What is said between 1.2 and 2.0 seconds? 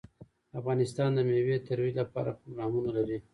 مېوې د ترویج